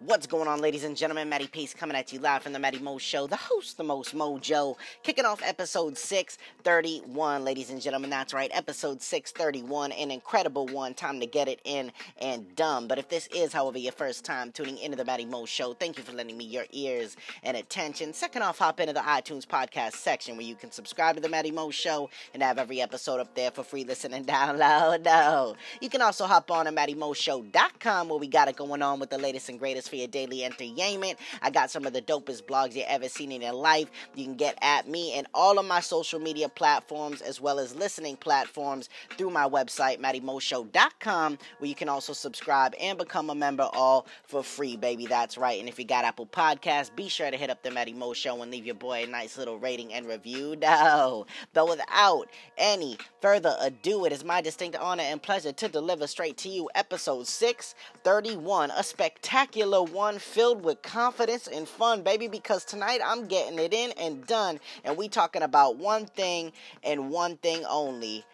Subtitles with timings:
[0.00, 1.30] What's going on, ladies and gentlemen?
[1.30, 4.14] Matty Pace coming at you live from the Matty Mo Show, the host, the most
[4.14, 8.10] mojo, kicking off episode 631, ladies and gentlemen.
[8.10, 10.92] That's right, episode 631, an incredible one.
[10.92, 12.88] Time to get it in and done.
[12.88, 15.96] But if this is, however, your first time tuning into the Matty Mo Show, thank
[15.96, 18.12] you for lending me your ears and attention.
[18.12, 21.50] Second off, hop into the iTunes podcast section where you can subscribe to the Matty
[21.50, 25.06] Mo Show and have every episode up there for free listen and download.
[25.06, 25.56] No.
[25.80, 29.16] You can also hop on to MattyMoShow.com where we got it going on with the
[29.16, 31.18] latest and greatest for your daily entertainment.
[31.42, 33.90] I got some of the dopest blogs you ever seen in your life.
[34.14, 37.74] You can get at me and all of my social media platforms as well as
[37.74, 43.68] listening platforms through my website, MattyMoShow.com, where you can also subscribe and become a member
[43.72, 45.06] all for free, baby.
[45.06, 45.58] That's right.
[45.58, 48.42] And if you got Apple Podcasts, be sure to hit up the Matty Mo Show
[48.42, 50.56] and leave your boy a nice little rating and review.
[50.66, 51.26] No.
[51.54, 56.36] But without any further ado, it is my distinct honor and pleasure to deliver straight
[56.38, 63.00] to you episode 631, a spectacular one filled with confidence and fun, baby, because tonight
[63.04, 66.52] I'm getting it in and done, and we talking about one thing
[66.82, 68.24] and one thing only.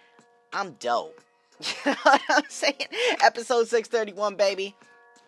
[0.53, 1.21] I'm dope.
[1.85, 2.89] You know what I'm saying?
[3.23, 4.75] Episode 631, baby.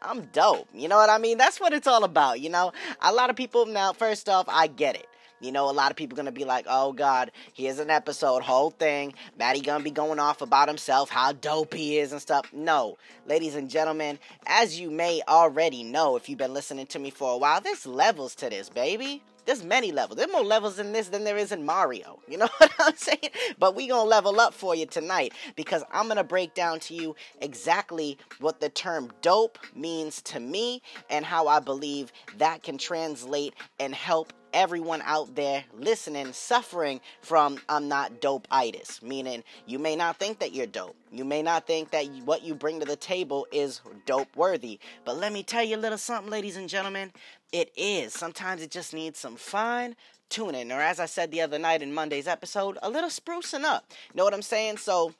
[0.03, 0.69] I'm dope.
[0.75, 1.39] You know what I mean?
[1.39, 2.73] That's what it's all about, you know?
[3.01, 5.07] A lot of people now, first off, I get it.
[5.45, 8.71] You know, a lot of people gonna be like, "Oh God, here's an episode, whole
[8.71, 9.15] thing.
[9.39, 13.55] Matty gonna be going off about himself, how dope he is and stuff." No, ladies
[13.55, 17.37] and gentlemen, as you may already know, if you've been listening to me for a
[17.37, 19.23] while, there's levels to this, baby.
[19.45, 20.17] There's many levels.
[20.17, 22.19] There's more levels in this than there is in Mario.
[22.27, 23.31] You know what I'm saying?
[23.59, 27.15] But we gonna level up for you tonight because I'm gonna break down to you
[27.41, 33.55] exactly what the term dope means to me and how I believe that can translate
[33.79, 39.97] and help everyone out there listening suffering from I'm not dope itis, meaning you may
[39.97, 40.97] not think that you're dope.
[41.13, 44.79] You may not think that what you bring to the table is dope worthy.
[45.05, 47.13] But let me tell you a little something, ladies and gentlemen.
[47.53, 48.15] It is.
[48.15, 49.97] Sometimes it just needs some fine
[50.29, 53.93] tuning, or as I said the other night in Monday's episode, a little sprucing up.
[54.15, 54.79] Know what I'm saying?
[54.79, 55.15] So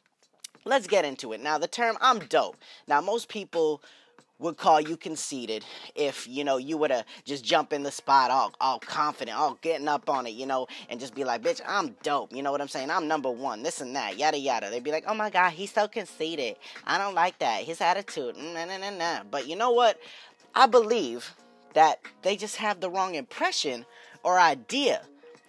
[0.65, 1.41] let's get into it.
[1.41, 2.57] Now, the term I'm dope.
[2.89, 3.83] Now, most people
[4.39, 5.65] would call you conceited
[5.95, 9.59] if you know you were to just jump in the spot all all confident, all
[9.63, 12.53] getting up on it, you know, and just be like, "Bitch, I'm dope." You know
[12.53, 12.91] what I'm saying?
[12.91, 13.63] I'm number one.
[13.63, 14.71] This and that, yada yada.
[14.71, 16.57] They'd be like, "Oh my god, he's so conceited.
[16.87, 17.65] I don't like that.
[17.65, 19.23] His attitude." Nah, nah, nah, nah.
[19.31, 20.01] But you know what?
[20.55, 21.35] I believe
[21.75, 23.85] that they just have the wrong impression
[24.23, 25.03] or idea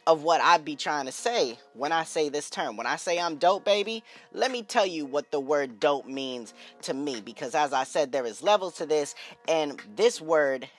[0.07, 2.77] of what I'd be trying to say when I say this term.
[2.77, 6.53] When I say I'm dope, baby, let me tell you what the word dope means
[6.83, 7.21] to me.
[7.21, 9.15] Because as I said, there is levels to this,
[9.47, 10.69] and this word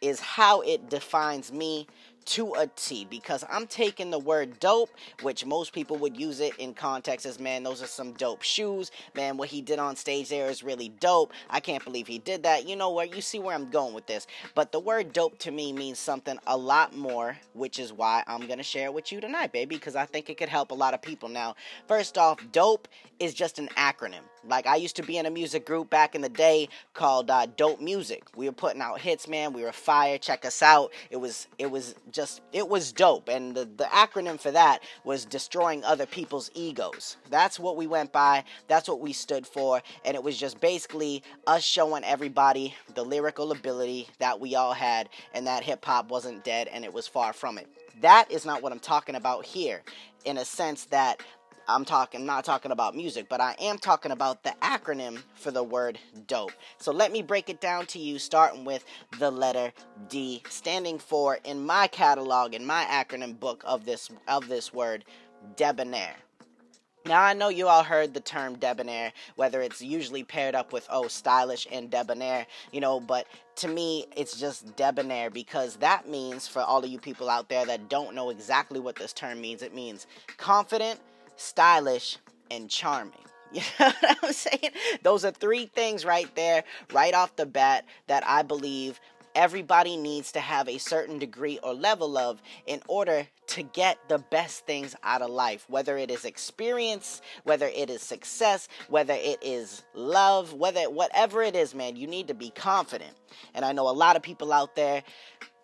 [0.00, 1.86] is how it defines me
[2.26, 4.90] to a T because I'm taking the word dope,
[5.22, 8.90] which most people would use it in context as man, those are some dope shoes.
[9.14, 11.32] Man, what he did on stage there is really dope.
[11.50, 12.66] I can't believe he did that.
[12.68, 13.14] You know what?
[13.14, 14.26] You see where I'm going with this.
[14.54, 18.46] But the word dope to me means something a lot more, which is why I'm
[18.58, 20.94] to share it with you tonight, baby, because I think it could help a lot
[20.94, 21.28] of people.
[21.28, 21.56] Now,
[21.86, 24.22] first off, dope is just an acronym.
[24.46, 27.46] Like I used to be in a music group back in the day called uh,
[27.56, 28.24] Dope Music.
[28.36, 29.52] We were putting out hits, man.
[29.52, 30.18] We were fire.
[30.18, 30.92] Check us out.
[31.10, 35.24] It was it was just it was dope, and the the acronym for that was
[35.24, 37.16] destroying other people's egos.
[37.28, 38.44] That's what we went by.
[38.68, 43.52] That's what we stood for, and it was just basically us showing everybody the lyrical
[43.52, 47.32] ability that we all had, and that hip hop wasn't dead, and it was far
[47.32, 47.68] from it.
[48.00, 49.82] That is not what I'm talking about here,
[50.24, 51.20] in a sense that
[51.66, 55.62] I'm talking not talking about music, but I am talking about the acronym for the
[55.62, 56.52] word dope.
[56.78, 58.84] So let me break it down to you starting with
[59.18, 59.72] the letter
[60.08, 65.04] D standing for in my catalog in my acronym book of this of this word
[65.56, 66.14] debonair.
[67.06, 70.86] Now I know you all heard the term debonair, whether it's usually paired up with
[70.90, 73.26] oh stylish and debonair, you know, but
[73.56, 77.66] to me it's just debonair because that means for all of you people out there
[77.66, 80.06] that don't know exactly what this term means, it means
[80.38, 80.98] confident,
[81.36, 82.18] stylish,
[82.50, 83.14] and charming.
[83.52, 84.72] You know what I'm saying?
[85.04, 89.00] Those are three things right there, right off the bat, that I believe
[89.36, 94.18] everybody needs to have a certain degree or level of in order to get the
[94.18, 99.38] best things out of life, whether it is experience, whether it is success, whether it
[99.42, 103.12] is love, whether whatever it is, man, you need to be confident.
[103.54, 105.02] And I know a lot of people out there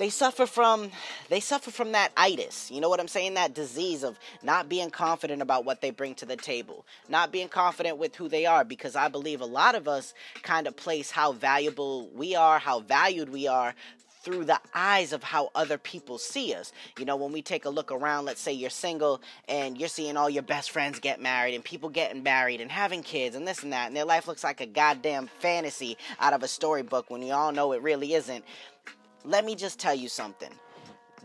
[0.00, 0.90] they suffer from
[1.28, 2.70] they suffer from that itis.
[2.70, 3.34] You know what I'm saying?
[3.34, 7.48] That disease of not being confident about what they bring to the table, not being
[7.48, 11.10] confident with who they are because I believe a lot of us kind of place
[11.10, 13.74] how valuable we are, how valued we are
[14.22, 16.72] through the eyes of how other people see us.
[16.98, 20.16] You know, when we take a look around, let's say you're single and you're seeing
[20.16, 23.62] all your best friends get married and people getting married and having kids and this
[23.62, 27.22] and that, and their life looks like a goddamn fantasy out of a storybook when
[27.22, 28.44] you all know it really isn't.
[29.24, 30.50] Let me just tell you something.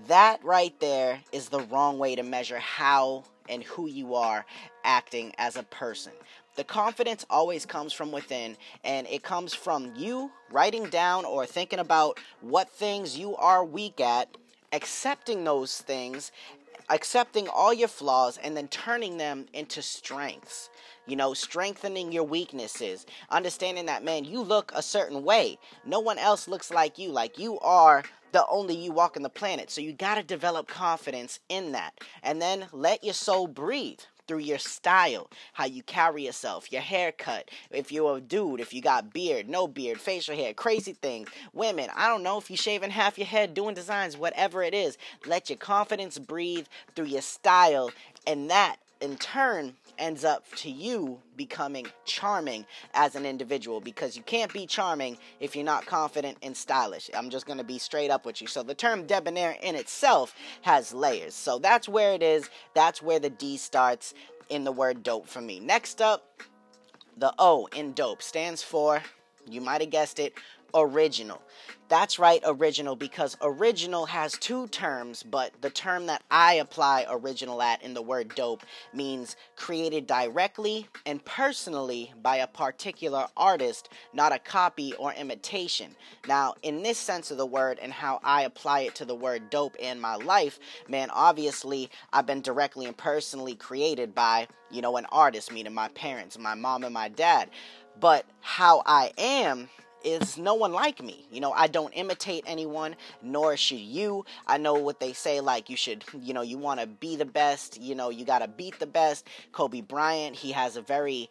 [0.08, 4.46] That right there is the wrong way to measure how and who you are
[4.84, 6.12] acting as a person.
[6.56, 11.80] The confidence always comes from within, and it comes from you writing down or thinking
[11.80, 14.30] about what things you are weak at,
[14.72, 16.32] accepting those things,
[16.90, 20.70] accepting all your flaws, and then turning them into strengths.
[21.06, 25.58] You know, strengthening your weaknesses, understanding that, man, you look a certain way.
[25.86, 27.12] No one else looks like you.
[27.12, 29.70] Like, you are the only you walking the planet.
[29.70, 32.00] So, you got to develop confidence in that.
[32.24, 37.50] And then let your soul breathe through your style, how you carry yourself, your haircut,
[37.72, 41.90] if you're a dude, if you got beard, no beard, facial hair, crazy things, women,
[41.96, 45.50] I don't know, if you shaving half your head, doing designs, whatever it is, let
[45.50, 47.92] your confidence breathe through your style,
[48.28, 54.24] and that in turn ends up to you becoming charming as an individual because you
[54.24, 57.10] can't be charming if you're not confident and stylish.
[57.14, 58.48] I'm just going to be straight up with you.
[58.48, 61.34] So the term debonair in itself has layers.
[61.34, 62.50] So that's where it is.
[62.74, 64.14] That's where the D starts
[64.50, 65.60] in the word dope for me.
[65.60, 66.42] Next up,
[67.18, 69.02] the O in dope stands for,
[69.48, 70.34] you might have guessed it,
[70.76, 71.42] original.
[71.88, 77.62] That's right, original, because original has two terms, but the term that I apply original
[77.62, 84.34] at in the word dope means created directly and personally by a particular artist, not
[84.34, 85.96] a copy or imitation.
[86.28, 89.52] Now, in this sense of the word and how I apply it to the word
[89.52, 94.98] dope in my life, man, obviously I've been directly and personally created by, you know,
[94.98, 97.52] an artist, meaning my parents, my mom and my dad.
[98.00, 99.70] But how I am
[100.06, 101.28] is no one like me.
[101.32, 104.26] You know, I don't imitate anyone, nor should you.
[104.48, 107.26] I know what they say, like, you should, you know, you want to be the
[107.26, 109.28] best, you know, you got to beat the best.
[109.52, 111.30] Kobe Bryant, he has a very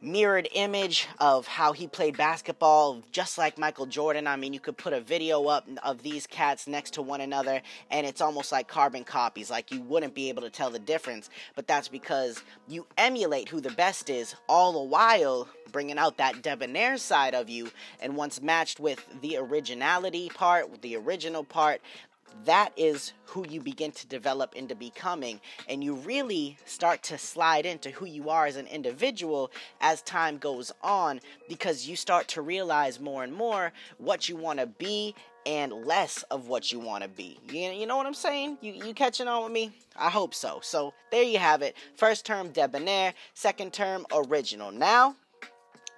[0.00, 4.26] mirrored image of how he played basketball just like Michael Jordan.
[4.26, 7.62] I mean, you could put a video up of these cats next to one another
[7.90, 9.50] and it's almost like carbon copies.
[9.50, 13.60] Like you wouldn't be able to tell the difference, but that's because you emulate who
[13.60, 17.70] the best is all the while bringing out that debonair side of you
[18.00, 21.80] and once matched with the originality part, the original part,
[22.44, 25.40] that is who you begin to develop into becoming.
[25.68, 30.38] And you really start to slide into who you are as an individual as time
[30.38, 35.14] goes on because you start to realize more and more what you want to be
[35.46, 37.38] and less of what you want to be.
[37.50, 38.58] You, you know what I'm saying?
[38.60, 39.72] You, you catching on with me?
[39.96, 40.60] I hope so.
[40.62, 41.76] So there you have it.
[41.96, 44.70] First term debonair, second term original.
[44.70, 45.16] Now,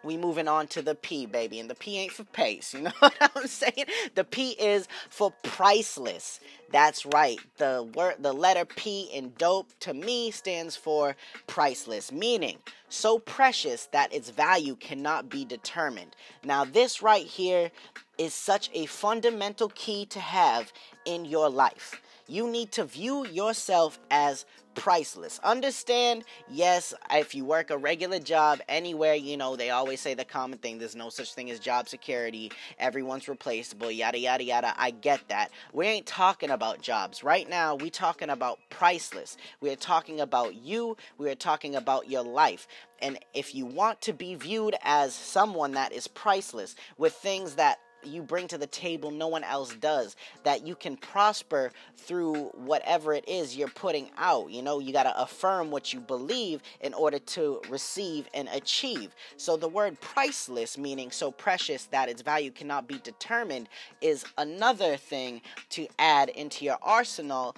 [0.02, 1.60] we moving on to the P, baby.
[1.60, 2.74] And the P ain't for pace.
[2.74, 3.86] You know what I'm saying?
[4.14, 6.40] The P is for priceless.
[6.72, 7.38] That's right.
[7.58, 11.16] The word the letter P in dope to me stands for
[11.46, 12.58] priceless, meaning
[12.88, 16.16] so precious that its value cannot be determined.
[16.44, 17.70] Now this right here
[18.18, 20.72] is such a fundamental key to have
[21.04, 22.00] in your life.
[22.30, 24.46] You need to view yourself as
[24.76, 25.40] priceless.
[25.42, 30.24] Understand, yes, if you work a regular job anywhere, you know, they always say the
[30.24, 34.74] common thing there's no such thing as job security, everyone's replaceable, yada, yada, yada.
[34.78, 35.50] I get that.
[35.72, 37.24] We ain't talking about jobs.
[37.24, 39.36] Right now, we talking about priceless.
[39.60, 42.68] We're talking about you, we're talking about your life.
[43.02, 47.80] And if you want to be viewed as someone that is priceless with things that
[48.04, 53.12] you bring to the table no one else does that you can prosper through whatever
[53.12, 54.50] it is you're putting out.
[54.50, 59.14] You know you got to affirm what you believe in order to receive and achieve.
[59.36, 63.68] So the word priceless meaning so precious that its value cannot be determined
[64.00, 67.56] is another thing to add into your arsenal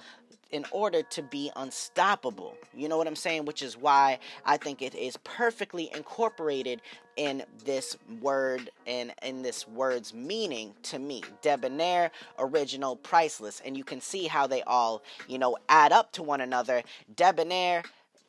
[0.53, 2.55] in order to be unstoppable.
[2.75, 3.45] You know what I'm saying?
[3.45, 6.81] Which is why I think it is perfectly incorporated
[7.17, 11.23] in this word and in this word's meaning to me.
[11.41, 13.61] Debonair, original, priceless.
[13.65, 16.83] And you can see how they all, you know, add up to one another.
[17.15, 17.83] Debonair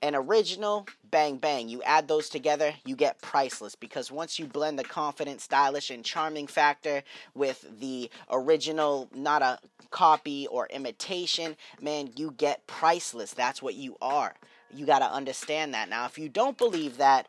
[0.04, 1.66] and original, bang bang.
[1.66, 6.04] You add those together, you get priceless because once you blend the confident, stylish, and
[6.04, 7.02] charming factor
[7.34, 9.58] with the original, not a
[9.90, 13.32] copy or imitation, man, you get priceless.
[13.32, 14.34] That's what you are.
[14.74, 15.88] You got to understand that.
[15.88, 17.26] Now, if you don't believe that,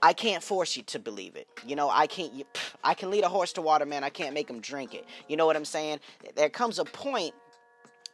[0.00, 1.48] I can't force you to believe it.
[1.66, 2.32] You know, I can't.
[2.84, 4.04] I can lead a horse to water, man.
[4.04, 5.06] I can't make him drink it.
[5.26, 5.98] You know what I'm saying?
[6.36, 7.34] There comes a point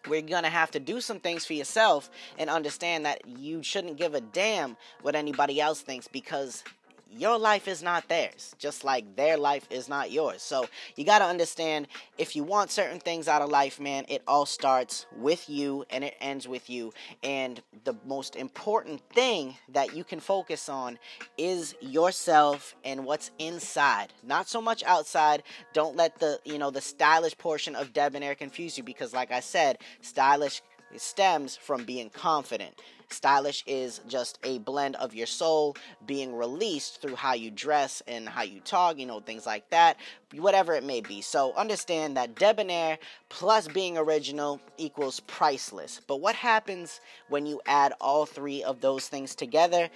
[0.08, 3.96] where you're gonna have to do some things for yourself and understand that you shouldn't
[3.96, 6.64] give a damn what anybody else thinks because
[7.10, 10.42] your life is not theirs, just like their life is not yours.
[10.42, 11.88] So you got to understand
[12.18, 16.04] if you want certain things out of life, man, it all starts with you and
[16.04, 16.92] it ends with you.
[17.22, 20.98] And the most important thing that you can focus on
[21.36, 25.42] is yourself and what's inside, not so much outside.
[25.72, 29.40] Don't let the, you know, the stylish portion of debonair confuse you because, like I
[29.40, 30.62] said, stylish
[30.96, 32.80] stems from being confident.
[33.10, 38.28] Stylish is just a blend of your soul being released through how you dress and
[38.28, 39.96] how you talk, you know, things like that,
[40.34, 41.20] whatever it may be.
[41.20, 42.98] So understand that debonair
[43.28, 46.00] plus being original equals priceless.
[46.06, 49.88] But what happens when you add all three of those things together?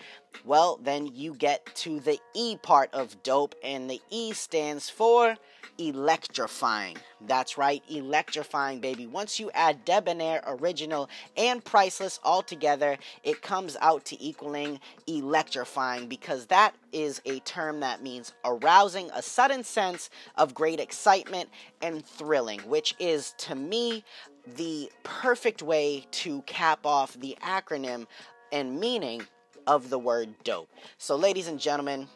[0.44, 5.36] Well, then you get to the E part of dope, and the E stands for
[5.78, 6.96] electrifying.
[7.20, 9.06] That's right, electrifying, baby.
[9.06, 16.08] Once you add debonair, original, and priceless all together, it comes out to equaling electrifying
[16.08, 21.48] because that is a term that means arousing a sudden sense of great excitement
[21.80, 24.04] and thrilling, which is to me
[24.56, 28.06] the perfect way to cap off the acronym
[28.50, 29.22] and meaning
[29.66, 30.68] of the word dope.
[30.98, 32.08] So, ladies and gentlemen,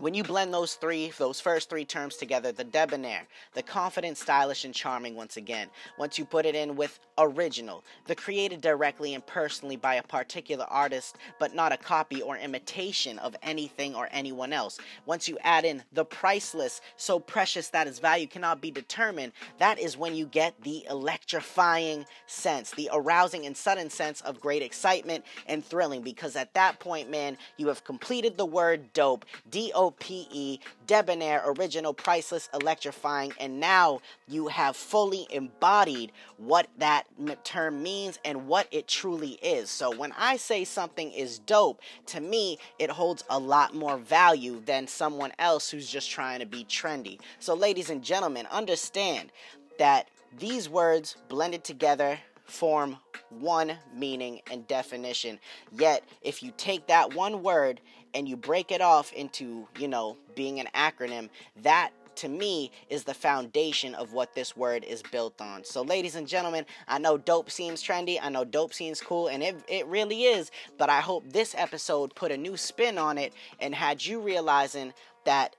[0.00, 4.64] when you blend those three, those first three terms together, the debonair, the confident, stylish,
[4.64, 9.26] and charming, once again, once you put it in with original, the created directly and
[9.26, 14.54] personally by a particular artist, but not a copy or imitation of anything or anyone
[14.54, 19.32] else, once you add in the priceless, so precious that its value cannot be determined,
[19.58, 24.62] that is when you get the electrifying sense, the arousing and sudden sense of great
[24.62, 29.72] excitement and thrilling, because at that point, man, you have completed the word dope, D
[29.74, 37.06] O PE, debonair, original, priceless, electrifying, and now you have fully embodied what that
[37.44, 39.70] term means and what it truly is.
[39.70, 44.60] So when I say something is dope, to me, it holds a lot more value
[44.64, 47.20] than someone else who's just trying to be trendy.
[47.38, 49.32] So, ladies and gentlemen, understand
[49.78, 52.18] that these words blended together
[52.50, 52.98] form
[53.30, 55.38] one meaning and definition.
[55.72, 57.80] Yet, if you take that one word
[58.14, 61.28] and you break it off into, you know, being an acronym,
[61.62, 65.64] that to me is the foundation of what this word is built on.
[65.64, 69.42] So, ladies and gentlemen, I know dope seems trendy, I know dope seems cool, and
[69.42, 73.32] it, it really is, but I hope this episode put a new spin on it
[73.60, 74.92] and had you realizing
[75.24, 75.56] that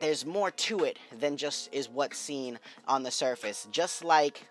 [0.00, 4.46] there's more to it than just is what's seen on the surface, just like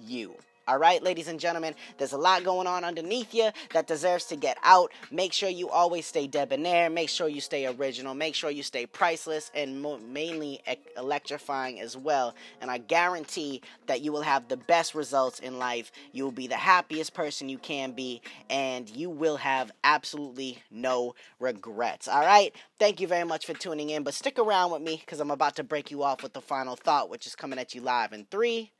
[0.00, 0.36] you.
[0.68, 4.36] All right, ladies and gentlemen, there's a lot going on underneath you that deserves to
[4.36, 4.92] get out.
[5.10, 6.88] Make sure you always stay debonair.
[6.88, 8.14] Make sure you stay original.
[8.14, 12.36] Make sure you stay priceless and mo- mainly e- electrifying as well.
[12.60, 15.90] And I guarantee that you will have the best results in life.
[16.12, 21.16] You will be the happiest person you can be, and you will have absolutely no
[21.40, 22.06] regrets.
[22.06, 24.04] All right, thank you very much for tuning in.
[24.04, 26.76] But stick around with me because I'm about to break you off with the final
[26.76, 28.70] thought, which is coming at you live in three,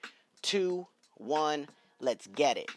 [0.42, 0.86] two,
[1.23, 1.69] one,
[2.00, 2.71] let's get it.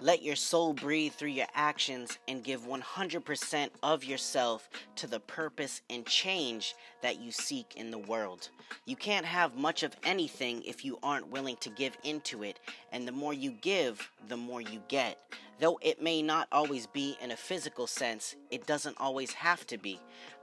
[0.00, 5.82] Let your soul breathe through your actions and give 100% of yourself to the purpose
[5.90, 8.48] and change that you seek in the world.
[8.86, 12.60] You can't have much of anything if you aren't willing to give into it,
[12.92, 15.18] and the more you give, the more you get.
[15.58, 19.78] Though it may not always be in a physical sense, it doesn't always have to
[19.78, 19.98] be.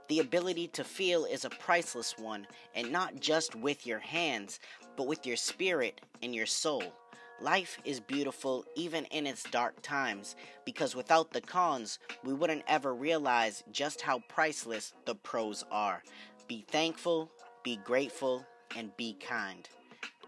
[0.08, 4.60] The ability to feel is a priceless one, and not just with your hands,
[4.96, 6.82] but with your spirit and your soul.
[7.40, 12.94] Life is beautiful even in its dark times because without the cons, we wouldn't ever
[12.94, 16.02] realize just how priceless the pros are.
[16.48, 17.30] Be thankful,
[17.62, 19.68] be grateful, and be kind.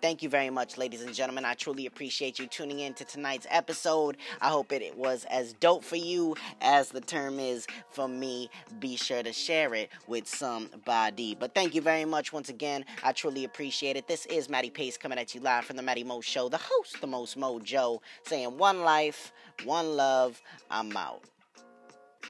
[0.00, 1.44] Thank you very much, ladies and gentlemen.
[1.44, 4.16] I truly appreciate you tuning in to tonight's episode.
[4.40, 8.48] I hope it was as dope for you as the term is for me.
[8.78, 11.34] Be sure to share it with somebody.
[11.34, 12.84] But thank you very much once again.
[13.02, 14.06] I truly appreciate it.
[14.06, 17.00] This is Matty Pace coming at you live from the Matty Mo Show, the host,
[17.00, 19.32] the most mojo, saying one life,
[19.64, 20.40] one love.
[20.70, 21.22] I'm out.